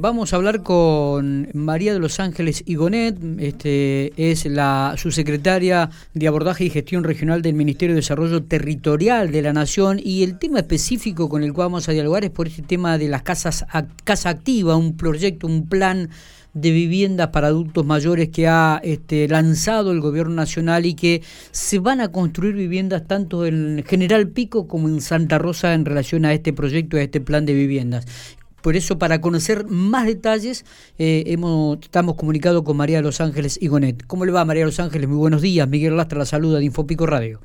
[0.00, 6.64] Vamos a hablar con María de los Ángeles Igonet, este, es la subsecretaria de Abordaje
[6.64, 11.28] y Gestión Regional del Ministerio de Desarrollo Territorial de la Nación y el tema específico
[11.28, 13.66] con el cual vamos a dialogar es por este tema de las casas
[14.04, 16.08] casa activa, un proyecto, un plan
[16.54, 21.78] de viviendas para adultos mayores que ha este, lanzado el gobierno nacional y que se
[21.78, 26.32] van a construir viviendas tanto en General Pico como en Santa Rosa en relación a
[26.32, 28.06] este proyecto, a este plan de viviendas.
[28.62, 30.64] Por eso, para conocer más detalles,
[30.98, 34.06] eh, hemos, estamos comunicados con María de Los Ángeles y Gonet.
[34.06, 35.08] ¿Cómo le va, María de Los Ángeles?
[35.08, 35.68] Muy buenos días.
[35.68, 37.40] Miguel Lastra la saluda de Infopico Radio.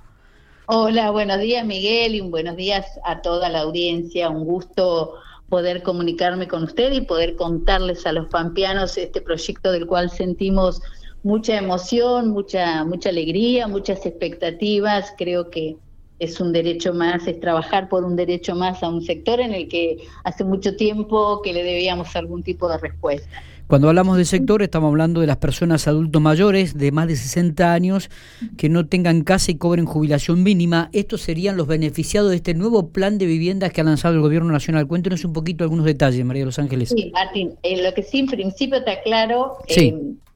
[0.68, 4.30] Hola, buenos días, Miguel, y buenos días a toda la audiencia.
[4.30, 5.14] Un gusto
[5.48, 10.82] poder comunicarme con usted y poder contarles a los pampeanos este proyecto del cual sentimos
[11.22, 15.14] mucha emoción, mucha, mucha alegría, muchas expectativas.
[15.18, 15.78] Creo que
[16.20, 19.68] es un derecho más, es trabajar por un derecho más a un sector en el
[19.68, 23.30] que hace mucho tiempo que le debíamos algún tipo de respuesta.
[23.68, 27.74] Cuando hablamos de sector estamos hablando de las personas adultos mayores de más de 60
[27.74, 28.12] años
[28.58, 30.90] que no tengan casa y cobren jubilación mínima.
[30.94, 34.52] Estos serían los beneficiados de este nuevo plan de viviendas que ha lanzado el Gobierno
[34.52, 34.88] Nacional.
[34.88, 36.90] Cuéntenos un poquito algunos detalles, María de los Ángeles.
[36.90, 39.96] Sí, Martín, en lo que sí en principio está claro, eh,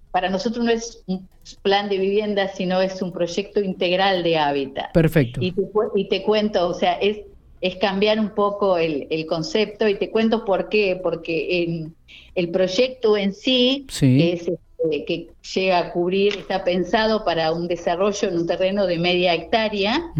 [0.09, 4.91] para nosotros no es un plan de vivienda, sino es un proyecto integral de hábitat.
[4.93, 5.39] Perfecto.
[5.41, 5.61] Y te,
[5.95, 7.19] y te cuento, o sea, es,
[7.61, 11.95] es cambiar un poco el, el, concepto y te cuento por qué, porque en,
[12.35, 14.49] el proyecto en sí, es
[14.83, 19.33] este, que llega a cubrir, está pensado para un desarrollo en un terreno de media
[19.33, 20.11] hectárea,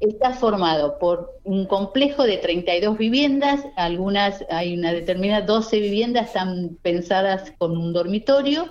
[0.00, 6.76] está formado por un complejo de 32 viviendas, algunas, hay una determinada, 12 viviendas están
[6.82, 8.66] pensadas con un dormitorio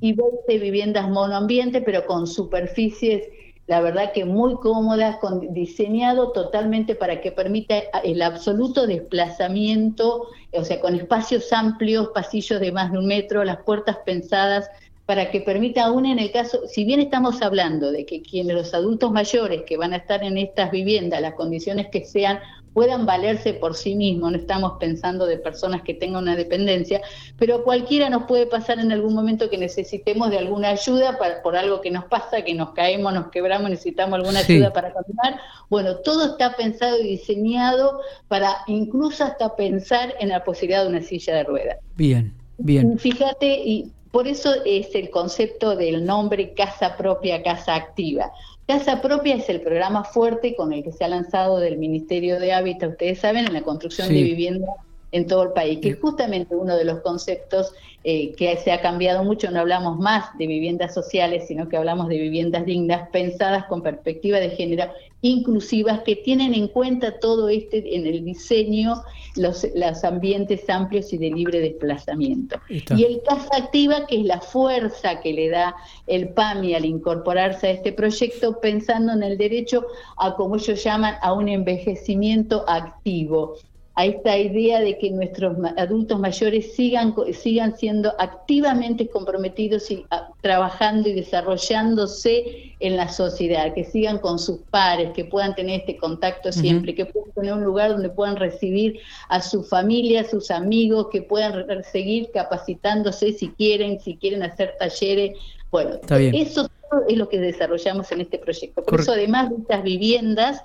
[0.00, 3.28] y 20 viviendas monoambiente, pero con superficies
[3.70, 10.64] la verdad que muy cómoda, con, diseñado totalmente para que permita el absoluto desplazamiento, o
[10.64, 14.68] sea, con espacios amplios, pasillos de más de un metro, las puertas pensadas
[15.06, 18.74] para que permita aún en el caso, si bien estamos hablando de que quienes los
[18.74, 22.40] adultos mayores que van a estar en estas viviendas, las condiciones que sean
[22.72, 27.00] puedan valerse por sí mismos, no estamos pensando de personas que tengan una dependencia,
[27.38, 31.56] pero cualquiera nos puede pasar en algún momento que necesitemos de alguna ayuda para, por
[31.56, 35.40] algo que nos pasa, que nos caemos, nos quebramos, necesitamos alguna ayuda para caminar.
[35.68, 41.02] Bueno, todo está pensado y diseñado para incluso hasta pensar en la posibilidad de una
[41.02, 41.78] silla de ruedas.
[41.96, 42.98] Bien, bien.
[42.98, 48.32] Fíjate, y por eso es el concepto del nombre casa propia, casa activa.
[48.70, 52.52] Casa Propia es el programa fuerte con el que se ha lanzado del Ministerio de
[52.52, 54.68] Hábitat, ustedes saben, en la construcción de vivienda
[55.12, 57.72] en todo el país, que es justamente uno de los conceptos
[58.02, 62.08] eh, que se ha cambiado mucho, no hablamos más de viviendas sociales, sino que hablamos
[62.08, 64.84] de viviendas dignas, pensadas con perspectiva de género,
[65.20, 69.02] inclusivas, que tienen en cuenta todo este en el diseño,
[69.36, 72.58] los, los ambientes amplios y de libre desplazamiento.
[72.70, 77.66] Y el Casa Activa, que es la fuerza que le da el PAMI al incorporarse
[77.66, 79.84] a este proyecto, pensando en el derecho
[80.16, 83.56] a, como ellos llaman, a un envejecimiento activo
[84.00, 90.30] a esta idea de que nuestros adultos mayores sigan, sigan siendo activamente comprometidos y ah,
[90.40, 95.98] trabajando y desarrollándose en la sociedad, que sigan con sus pares, que puedan tener este
[95.98, 100.50] contacto siempre, que puedan tener un lugar donde puedan recibir a su familia, a sus
[100.50, 105.36] amigos, que puedan seguir capacitándose si quieren, si quieren hacer talleres.
[105.70, 106.70] Bueno, eso
[107.06, 108.82] es lo que desarrollamos en este proyecto.
[108.82, 110.62] Por eso, además de estas viviendas,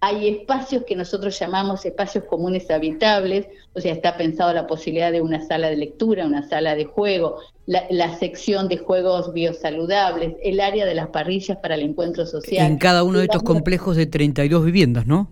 [0.00, 5.20] hay espacios que nosotros llamamos espacios comunes habitables, o sea, está pensado la posibilidad de
[5.20, 10.86] una sala de lectura, una sala de juego, la, sección de juegos biosaludables, el área
[10.86, 12.66] de las parrillas para el encuentro social.
[12.66, 15.30] En cada uno de estos complejos de 32 viviendas, ¿no?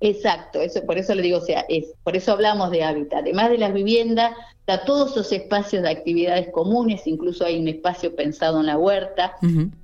[0.00, 3.20] Exacto, eso por eso le digo, o sea, es por eso hablamos de hábitat.
[3.20, 8.16] Además de las viviendas, está todos esos espacios de actividades comunes, incluso hay un espacio
[8.16, 9.36] pensado en la huerta.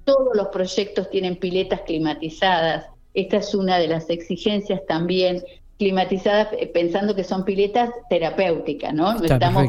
[0.04, 5.42] Todos los proyectos tienen piletas climatizadas, esta es una de las exigencias también
[5.78, 9.14] climatizadas, eh, pensando que son piletas terapéuticas, ¿no?
[9.14, 9.68] No estamos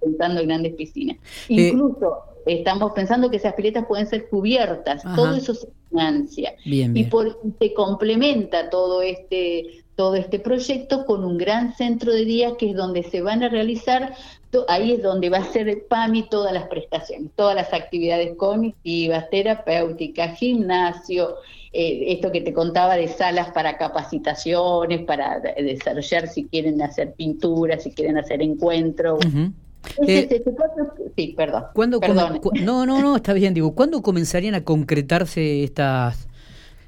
[0.00, 1.16] pensando en grandes piscinas.
[1.48, 6.54] Eh, Incluso estamos pensando que esas piletas pueden ser cubiertas, todo eso se financia.
[6.64, 12.56] Y por, se complementa todo este todo este proyecto con un gran centro de día
[12.56, 14.14] que es donde se van a realizar,
[14.68, 19.28] ahí es donde va a ser el PAMI todas las prestaciones, todas las actividades cognitivas,
[19.30, 21.36] terapéuticas, gimnasio,
[21.72, 27.78] eh, esto que te contaba de salas para capacitaciones, para desarrollar si quieren hacer pintura,
[27.78, 29.18] si quieren hacer encuentros.
[30.06, 30.42] Eh,
[31.16, 31.64] sí, perdón.
[32.62, 33.54] no, no, no, está bien.
[33.54, 36.28] Digo, ¿cuándo comenzarían a concretarse estas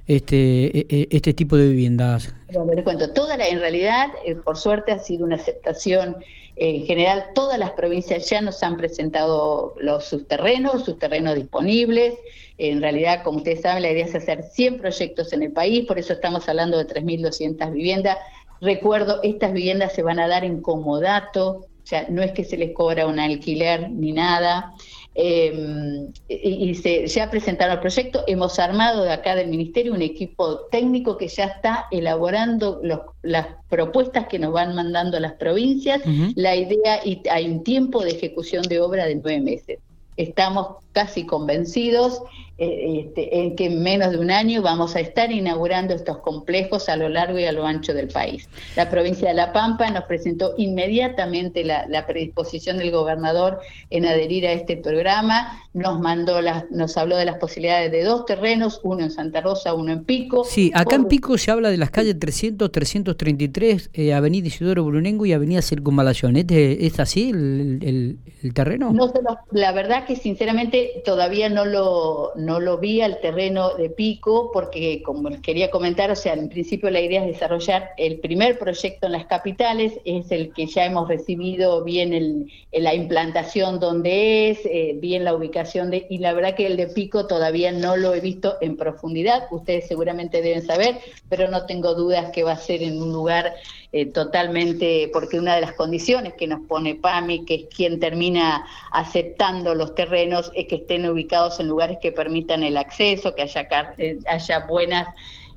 [0.06, 2.34] este e, e, este tipo de viviendas?
[2.52, 3.12] Bueno, les cuento.
[3.12, 6.16] Toda la, en realidad, eh, por suerte, ha sido una aceptación
[6.56, 12.14] En general, todas las provincias ya nos han presentado los, sus terrenos, sus terrenos disponibles.
[12.56, 15.98] En realidad, como ustedes saben, la idea es hacer 100 proyectos en el país, por
[15.98, 18.16] eso estamos hablando de 3.200 viviendas.
[18.62, 22.56] Recuerdo, estas viviendas se van a dar en comodato, o sea, no es que se
[22.56, 24.72] les cobra un alquiler ni nada.
[25.18, 28.22] Eh, y, se, ya presentaron el proyecto.
[28.26, 32.82] Hemos armado de acá del Ministerio un equipo técnico que ya está elaborando
[33.22, 36.02] las propuestas que nos van mandando las provincias.
[36.34, 39.78] La idea, y hay un tiempo de ejecución de obra de nueve meses.
[40.18, 42.22] Estamos casi convencidos
[42.58, 46.88] eh, este, en que en menos de un año vamos a estar inaugurando estos complejos
[46.88, 48.48] a lo largo y a lo ancho del país.
[48.76, 53.60] La provincia de La Pampa nos presentó inmediatamente la, predisposición del gobernador
[53.90, 58.80] en adherir a este programa, nos mandó, nos habló de las posibilidades de dos terrenos,
[58.84, 60.44] uno en Santa Rosa, uno en Pico.
[60.44, 65.26] Sí, acá en Pico se habla de las calles 300, 333, eh, Avenida Isidoro Brunengo
[65.26, 66.36] y Avenida Circunvalación.
[66.36, 68.18] ¿Es, así el,
[68.54, 68.92] terreno?
[68.92, 69.12] No,
[69.50, 75.02] la verdad que sinceramente todavía no lo no lo vi al terreno de pico porque,
[75.02, 79.06] como les quería comentar, o sea, en principio la idea es desarrollar el primer proyecto
[79.06, 84.60] en las capitales, es el que ya hemos recibido bien el, la implantación donde es,
[84.64, 88.14] eh, bien la ubicación de, y la verdad que el de pico todavía no lo
[88.14, 92.56] he visto en profundidad, ustedes seguramente deben saber, pero no tengo dudas que va a
[92.56, 93.54] ser en un lugar
[93.92, 98.66] eh, totalmente, porque una de las condiciones que nos pone PAMI, que es quien termina
[98.92, 103.66] aceptando los terrenos, es que estén ubicados en lugares que permitan el acceso, que haya,
[103.98, 105.08] eh, haya buenas...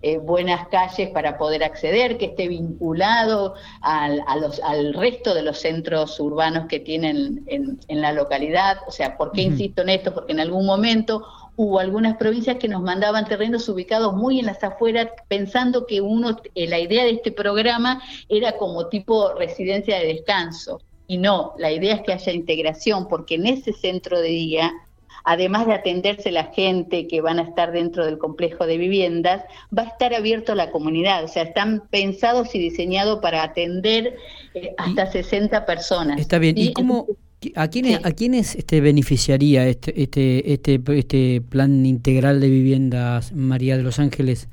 [0.02, 6.18] Eh, buenas calles para poder acceder, que esté vinculado al, al resto de los centros
[6.22, 8.78] urbanos que tienen en, la localidad.
[8.88, 10.14] O sea, ¿por qué insisto en esto?
[10.14, 11.26] Porque en algún momento
[11.58, 16.38] hubo algunas provincias que nos mandaban terrenos ubicados muy en las afueras, pensando que uno,
[16.56, 20.80] eh, la idea de este programa era como tipo residencia de descanso.
[21.08, 24.72] Y no, la idea es que haya integración, porque en ese centro de día,
[25.24, 29.44] además de atenderse la gente que van a estar dentro del complejo de viviendas,
[29.76, 31.24] va a estar abierto a la comunidad.
[31.24, 34.16] O sea, están pensados y diseñados para atender
[34.54, 36.20] eh, hasta 60 personas.
[36.20, 36.58] Está bien.
[36.58, 37.08] ¿Y, cómo,
[37.56, 43.78] ¿A quiénes, ¿a quiénes este, beneficiaría este, este, este, este plan integral de viviendas, María
[43.78, 44.50] de los Ángeles?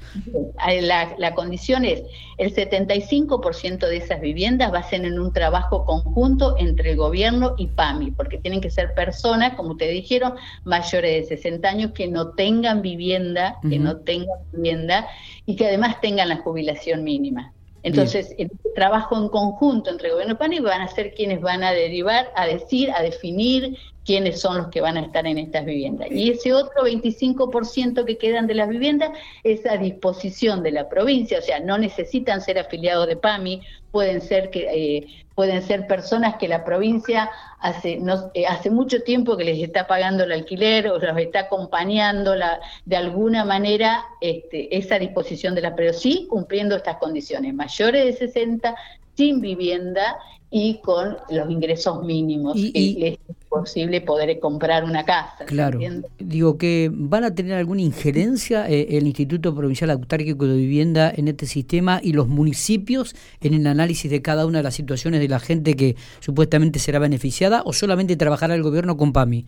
[0.82, 2.02] La, la condición es,
[2.38, 7.56] el 75% de esas viviendas va a ser en un trabajo conjunto entre el gobierno
[7.58, 12.06] y PAMI, porque tienen que ser personas, como ustedes dijeron, mayores de 60 años que
[12.06, 15.08] no tengan vivienda, que no tengan vivienda
[15.44, 17.52] y que además tengan la jubilación mínima.
[17.82, 21.72] Entonces, el trabajo en conjunto entre gobierno y PANI van a ser quienes van a
[21.72, 26.08] derivar, a decir, a definir quiénes son los que van a estar en estas viviendas.
[26.12, 29.10] Y ese otro 25% que quedan de las viviendas
[29.42, 33.60] es a disposición de la provincia, o sea, no necesitan ser afiliados de PAMI,
[33.90, 37.30] pueden ser que eh, pueden ser personas que la provincia
[37.60, 41.40] hace no, eh, hace mucho tiempo que les está pagando el alquiler o los está
[41.40, 47.54] acompañando la, de alguna manera este, esa disposición de la pero sí cumpliendo estas condiciones
[47.54, 48.76] mayores de 60
[49.14, 50.18] sin vivienda
[50.58, 55.44] y con los ingresos mínimos y, es posible poder comprar una casa.
[55.44, 55.78] Claro.
[56.18, 61.28] Digo que van a tener alguna injerencia eh, el Instituto Provincial Autárquico de Vivienda en
[61.28, 65.28] este sistema y los municipios en el análisis de cada una de las situaciones de
[65.28, 69.44] la gente que supuestamente será beneficiada o solamente trabajará el gobierno con PAMI.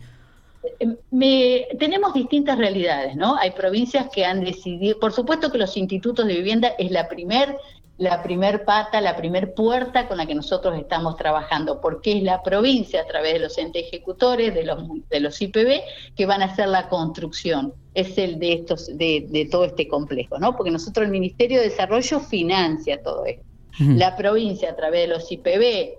[0.79, 3.35] Eh, me, tenemos distintas realidades, ¿no?
[3.35, 7.55] Hay provincias que han decidido, por supuesto que los institutos de vivienda es la primer
[7.99, 12.41] la primer pata, la primer puerta con la que nosotros estamos trabajando, porque es la
[12.41, 15.81] provincia a través de los entes ejecutores, de los, de los IPB,
[16.15, 17.73] que van a hacer la construcción.
[17.93, 20.55] Es el de estos, de, de todo este complejo, ¿no?
[20.55, 23.43] Porque nosotros el Ministerio de Desarrollo financia todo esto.
[23.79, 25.93] La provincia a través de los IPB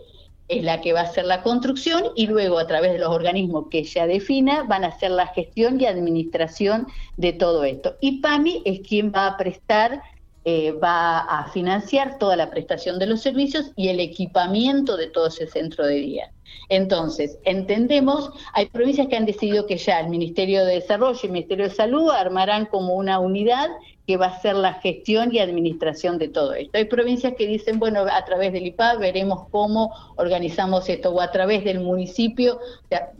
[0.48, 3.66] es la que va a hacer la construcción y luego a través de los organismos
[3.70, 7.96] que ella defina van a hacer la gestión y administración de todo esto.
[8.00, 10.02] Y PAMI es quien va a prestar
[10.44, 15.26] eh, va a financiar toda la prestación de los servicios y el equipamiento de todo
[15.26, 16.32] ese centro de día.
[16.68, 21.32] Entonces, entendemos, hay provincias que han decidido que ya el Ministerio de Desarrollo y el
[21.32, 23.68] Ministerio de Salud armarán como una unidad
[24.10, 26.76] que va a ser la gestión y administración de todo esto.
[26.76, 31.30] Hay provincias que dicen, bueno, a través del IPA veremos cómo organizamos esto, o a
[31.30, 32.58] través del municipio.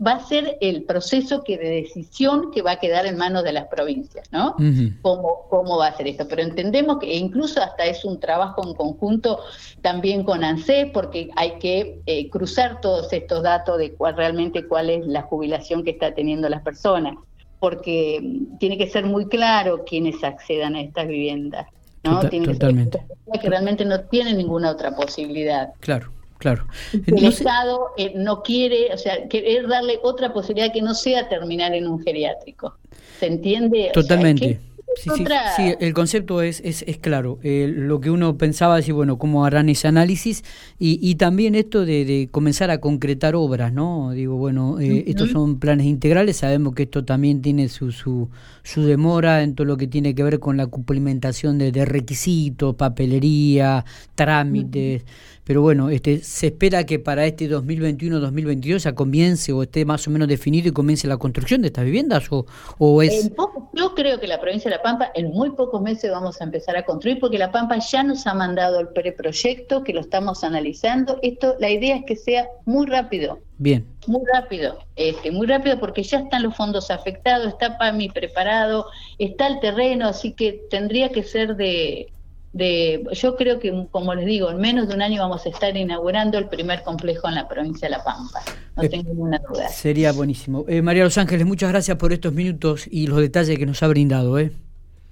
[0.05, 3.53] va a ser el proceso que de decisión que va a quedar en manos de
[3.53, 4.53] las provincias, ¿no?
[5.01, 6.27] ¿Cómo, ¿Cómo va a ser esto?
[6.27, 9.39] Pero entendemos que incluso hasta es un trabajo en conjunto
[9.81, 14.89] también con ANSES, porque hay que eh, cruzar todos estos datos de cuál realmente cuál
[14.89, 17.15] es la jubilación que está teniendo las personas
[17.61, 21.67] porque tiene que ser muy claro quiénes accedan a estas viviendas.
[22.03, 22.19] ¿no?
[22.19, 23.03] totalmente.
[23.39, 25.69] que, realmente no tienen ninguna otra posibilidad.
[25.79, 26.11] Claro.
[26.39, 26.65] Claro.
[27.05, 31.75] El Estado eh, no quiere, o sea, querer darle otra posibilidad que no sea terminar
[31.75, 32.77] en un geriátrico.
[33.19, 33.91] ¿Se entiende?
[33.93, 34.59] Totalmente.
[34.95, 35.09] Sí,
[35.55, 37.39] sí, el concepto es, es, es claro.
[37.43, 40.43] Eh, lo que uno pensaba es, bueno, cómo harán ese análisis
[40.79, 44.11] y, y también esto de, comenzar a concretar obras, ¿no?
[44.11, 48.29] Digo, bueno, eh, estos son planes integrales, sabemos que esto también tiene su, su,
[48.63, 52.75] su demora en todo lo que tiene que ver con la cumplimentación de, de requisitos,
[52.75, 55.03] papelería, trámites.
[55.51, 60.09] Pero bueno, este, se espera que para este 2021-2022 ya comience o esté más o
[60.09, 62.45] menos definido y comience la construcción de estas viviendas o,
[62.77, 63.29] o es...
[63.73, 66.77] yo creo que la provincia de La Pampa en muy pocos meses vamos a empezar
[66.77, 71.19] a construir porque La Pampa ya nos ha mandado el preproyecto que lo estamos analizando.
[71.21, 73.39] Esto, la idea es que sea muy rápido.
[73.57, 73.85] Bien.
[74.07, 78.85] Muy rápido, este, muy rápido porque ya están los fondos afectados, está PAMI preparado,
[79.19, 82.07] está el terreno, así que tendría que ser de,
[82.53, 85.75] de, yo creo que, como les digo, en menos de un año vamos a estar
[85.75, 88.41] inaugurando el primer complejo en la provincia de La Pampa.
[88.75, 89.69] No eh, tengo ninguna duda.
[89.69, 90.65] Sería buenísimo.
[90.67, 93.87] Eh, María Los Ángeles, muchas gracias por estos minutos y los detalles que nos ha
[93.87, 94.37] brindado.
[94.37, 94.51] ¿eh?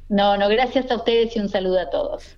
[0.09, 2.23] No, no, gracias a ustedes y un saludo a todos.